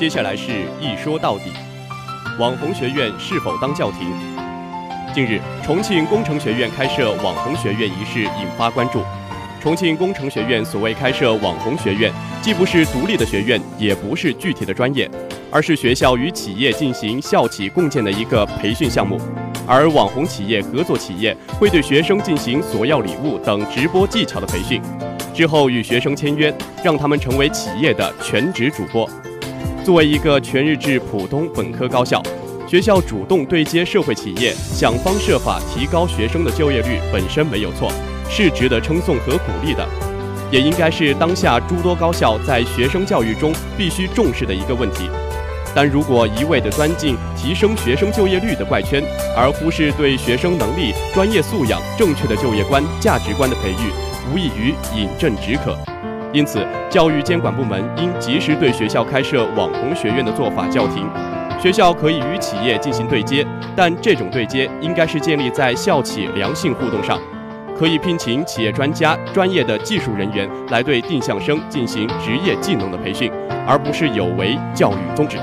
[0.00, 0.44] 接下来是
[0.80, 1.52] 一说到底，
[2.38, 4.10] 网红学院是否当叫停？
[5.12, 9.02] 近日，重庆工程学院开设网红学院一事引发关注。
[9.60, 12.10] 重庆工程学院所谓开设网红学院，
[12.40, 15.06] 既不是独立的学院，也不是具体的专业，
[15.50, 19.20] 而是学校与企业进行校企共建的一个培训项目。
[19.66, 24.80] 而网红企业合作企业会对学生进行索要礼物等直播技巧的培训，
[25.34, 26.50] 之后与学生签约，
[26.82, 29.06] 让他们成为企业的全职主播。
[29.82, 32.22] 作为一个全日制普通本科高校，
[32.68, 37.90] 学校主动对接社会企业，想方设法提高学生的就业率，本身没有错。
[38.28, 39.84] 是值得称颂和鼓励的，
[40.52, 45.10] 也应该是当下诸多高校在学生教育中必须重视的一个问题。
[45.74, 49.02] 但如果一味地钻进提升学生就业率的怪圈，
[49.36, 53.90] 而忽视对学生能力、专业素养、正确的就业观、价值观的培育，
[54.32, 55.76] 无异于饮鸩止渴。
[56.32, 61.08] 因此，教育监管部门应及时对学校开设网红学院的做法叫停。
[61.60, 67.18] 学校可以与企业进行对接，但这种对接应该是建立在校企良性互动上。
[67.76, 73.32] 可以聘请企业专家、专业的技术人员来对定向生进行职业技能的培训，
[73.66, 75.38] 而不是有违教育宗旨。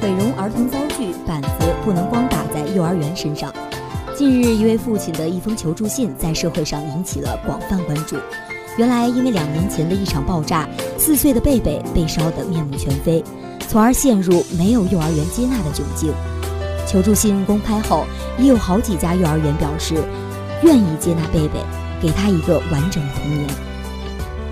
[0.00, 1.48] 毁容儿童遭拒，板子
[1.84, 3.52] 不能光打在幼儿园身上。
[4.16, 8.16] 近日，一位父亲的一封求助信在社会上引起了广泛关注。
[8.78, 13.22] 原来，因为两年前的一场爆炸，四岁的贝贝被烧得面目全非，
[13.68, 16.12] 从而陷入没有幼儿园接纳的窘境。
[16.86, 18.06] 求助信公开后，
[18.38, 20.02] 已有好几家幼儿园表示
[20.62, 21.60] 愿意接纳贝贝，
[22.00, 23.46] 给他一个完整的童年。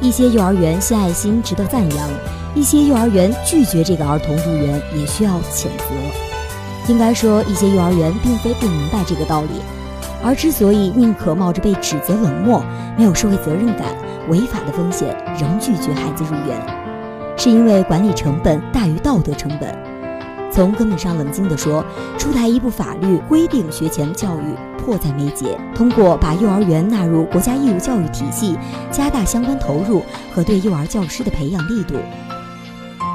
[0.01, 2.09] 一些幼儿园献爱心，值得赞扬；
[2.55, 5.95] 一些幼儿园拒绝这个儿童入园，也需要谴责。
[6.87, 9.49] 应该说，一些幼儿园并非不明白这个道理，
[10.23, 12.65] 而之所以宁可冒着被指责冷漠、
[12.97, 13.89] 没有社会责任感、
[14.29, 16.61] 违法的风险，仍拒绝孩子入园，
[17.37, 19.88] 是因为管理成本大于道德成本。
[20.59, 21.85] 从根本上冷静地说，
[22.19, 28.59] 出台一部法律规定学前教育迫在眉睫，通过把幼儿园纳入国家义务教育体系，
[28.91, 30.03] 加大相关投入
[30.35, 31.95] 和对幼儿教师的培养力度。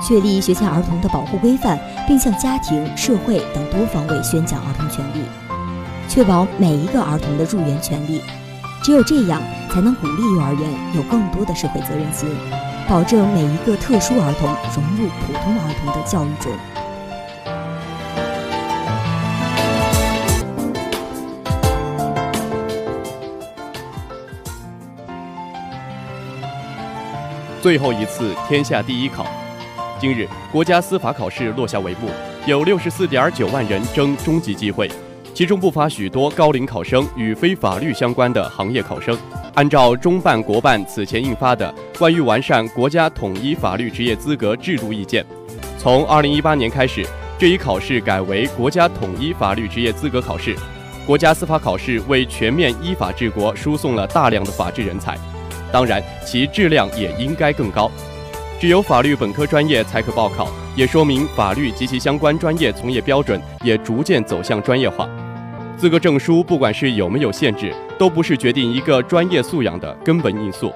[0.02, 1.78] 确立学前儿童的保护规范，
[2.08, 5.26] 并向家庭、社会等多方位宣讲儿童权利，
[6.08, 8.22] 确保每一个儿童的入园权利。
[8.82, 12.30] 只有这样，才能鼓励幼儿园有更多的社会责任心，
[12.88, 16.50] 保证每一个特殊儿童融入普通儿童的教育中。
[27.64, 29.26] 最后一次天下第一考。
[29.98, 32.10] 今日，国家司法考试落下帷幕，
[32.46, 34.92] 有六十四点九万人争终极机会，
[35.34, 39.18] 其中不乏许多高龄考生与非法律相关的行业考生。
[39.54, 45.24] 按照中办国办此前印发的《关于完善国家统一法律职业资格制度意见》，
[45.80, 47.08] 从二零一八年开始，
[47.40, 50.54] 这一考试改为国家统一法律职业资格考试。
[51.08, 55.18] 国家司法考试为全面依法治国输送了大量的法治人才，
[55.74, 57.90] 当然，其质量也应该更高。
[58.60, 65.10] 只有法律本科专业才可报考，也说明法律及其相关专业从业标准也逐渐走向专业化。
[65.76, 70.72] 资格证书不管是有没有限制，都不是决定一个专业素养的根本因素。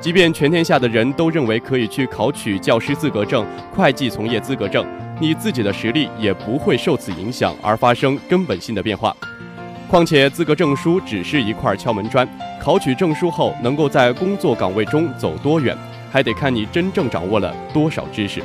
[0.00, 4.84] 即便全天下的人都认为可以去考取教师资格证、会计从业资格证，
[5.20, 9.16] 你自己的实力也不会受此影响而发生根本性的变化。
[9.88, 12.28] 况且，资格证书只是一块敲门砖，
[12.60, 15.74] 考取证书后能够在工作岗位中走多远？
[16.10, 18.42] 还得看你真正掌握了多少知识。